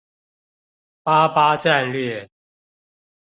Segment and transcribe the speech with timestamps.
[1.03, 2.27] 八八戰略